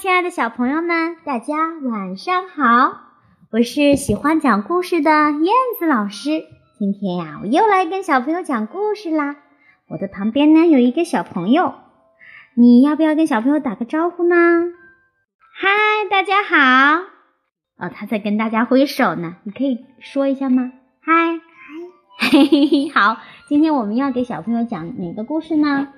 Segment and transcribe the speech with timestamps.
[0.00, 3.00] 亲爱的小朋友们，大家晚上好！
[3.50, 6.44] 我是喜欢讲故事的燕子老师。
[6.78, 9.34] 今天呀，我又来跟小朋友讲故事啦。
[9.88, 11.74] 我的旁边呢有一个小朋友，
[12.54, 14.36] 你要不要跟小朋友打个招呼呢？
[15.52, 15.68] 嗨，
[16.08, 17.02] 大家好！
[17.78, 20.70] 哦，他在跟大家挥手呢，你可以说一下吗？
[21.00, 21.40] 嗨，
[22.18, 23.16] 嗨，嘿嘿嘿，好。
[23.48, 25.88] 今天我们要给小朋友讲哪个故事呢？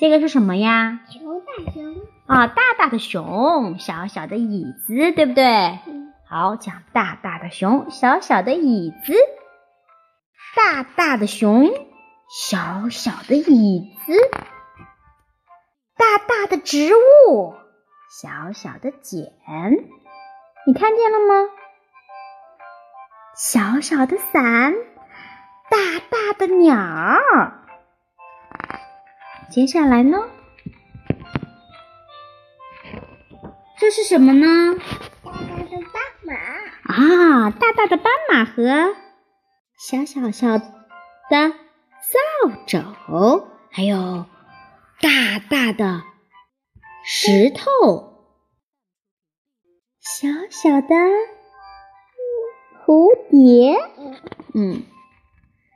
[0.00, 1.02] 这个是什么呀？
[1.08, 1.94] 熊大熊
[2.28, 5.44] 啊，大大的熊，小小的椅子，对不对？
[5.86, 9.14] 嗯，好，讲大大的熊，小小的椅子，
[10.54, 11.70] 大大的熊，
[12.28, 14.12] 小小的椅子，
[15.96, 17.54] 大大的植物，
[18.10, 19.32] 小小的茧，
[20.66, 21.48] 你看见了吗？
[23.34, 24.74] 小小的伞，
[25.70, 25.78] 大
[26.10, 27.64] 大的鸟儿。
[29.50, 30.18] 接下来呢？
[33.80, 34.76] 这是什么呢？
[35.24, 36.34] 大大的斑马，
[36.82, 38.94] 啊，大大的斑马和
[39.78, 40.64] 小小小的
[41.30, 42.18] 扫
[42.66, 44.26] 帚，还有
[45.00, 46.02] 大大的
[47.04, 48.26] 石头，
[50.00, 50.88] 小小的
[52.84, 53.76] 蝴蝶，
[54.54, 54.82] 嗯，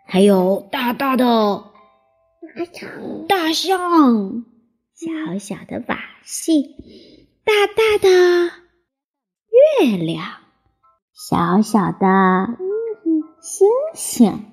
[0.06, 1.70] 还有大大的。
[3.28, 4.44] 大象，
[4.94, 8.08] 小小的瓦器，大大的
[9.80, 10.24] 月亮，
[11.12, 12.56] 小小的
[13.40, 14.44] 星星，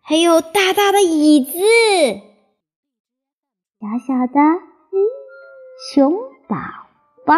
[0.00, 1.58] 还有大大的椅子，
[3.80, 4.40] 小小的
[5.92, 6.14] 熊
[6.48, 6.56] 宝
[7.26, 7.34] 宝，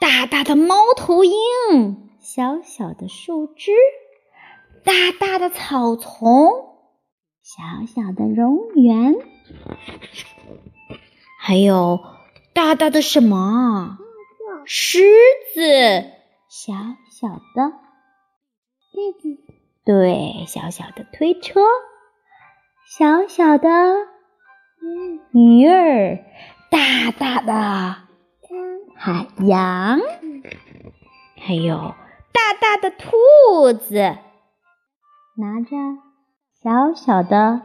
[0.00, 3.72] 大大的猫头鹰，小小的树枝，
[4.84, 6.68] 大大的草丛。
[7.42, 9.20] 小小的蝾螈，
[11.40, 11.98] 还有
[12.52, 13.98] 大大的什么？
[14.64, 14.98] 狮
[15.54, 15.62] 子，
[16.48, 16.74] 小
[17.10, 17.72] 小的。
[19.84, 21.04] 对，小小的。
[21.12, 21.60] 推车，
[22.86, 23.68] 小小的
[25.32, 26.24] 鱼儿，
[26.70, 27.96] 大大的。
[28.96, 29.98] 海洋，
[31.38, 31.94] 还有
[32.32, 33.94] 大大的兔子，
[35.36, 35.76] 拿着。
[36.62, 37.62] 小小的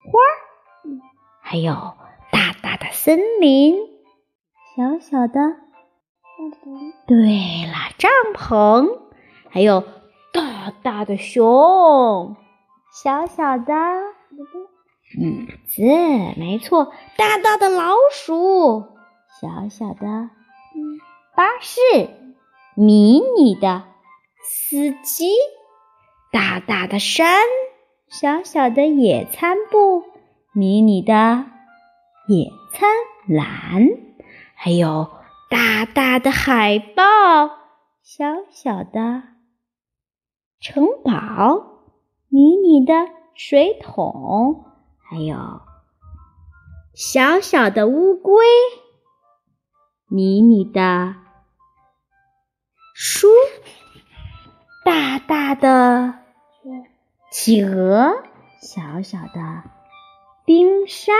[0.00, 0.98] 花儿，
[1.40, 1.72] 还有
[2.84, 3.76] 的森林，
[4.76, 5.40] 小小的。
[6.36, 8.98] 帐篷，对了，帐篷，
[9.48, 9.82] 还有
[10.32, 12.36] 大大的熊，
[12.92, 13.74] 小小的。
[15.16, 15.82] 椅子，
[16.36, 18.84] 没错，大大的老鼠，
[19.40, 20.30] 小小的。
[21.34, 21.80] 巴士，
[22.74, 23.84] 迷你的。
[24.42, 25.32] 司机。
[26.32, 27.40] 大大的山，
[28.08, 30.02] 小小的野餐布，
[30.52, 31.46] 迷你的
[32.26, 32.88] 野餐
[33.26, 33.86] 篮，
[34.54, 35.10] 还有
[35.50, 37.04] 大大的海豹，
[38.02, 39.22] 小小的
[40.58, 41.82] 城堡，
[42.28, 42.94] 迷你的
[43.34, 44.64] 水桶，
[45.02, 45.36] 还有
[46.94, 48.44] 小小的乌龟，
[50.08, 51.16] 迷你的
[52.94, 53.28] 书，
[54.84, 56.20] 大大的。
[57.30, 58.22] 企鹅，
[58.62, 59.64] 小小的
[60.46, 61.16] 冰山，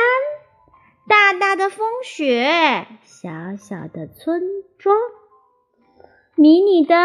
[1.06, 4.42] 大大的风雪，小小的村
[4.78, 4.96] 庄，
[6.34, 6.96] 迷你的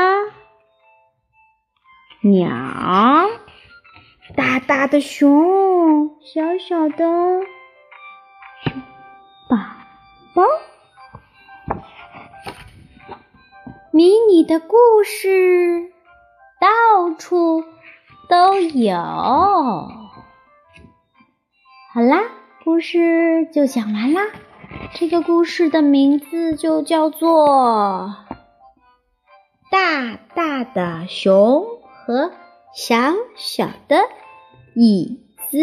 [2.21, 2.49] 鸟，
[4.35, 7.41] 大大的熊，小小的
[9.49, 9.57] 宝
[10.33, 10.43] 宝，
[13.91, 15.91] 迷你的故事，
[16.59, 17.63] 到处。
[18.29, 18.95] 都有。
[18.95, 19.89] 好
[21.95, 22.21] 啦，
[22.65, 24.21] 故事就讲完啦。
[24.93, 27.47] 这个故事的名字就叫做
[29.71, 31.65] 《大大的熊
[32.05, 32.31] 和
[32.75, 33.97] 小小的
[34.75, 35.19] 椅
[35.49, 35.57] 子》。